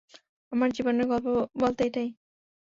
[0.51, 1.27] আমার জীবনের গল্প
[1.55, 2.09] বলতে এটাই।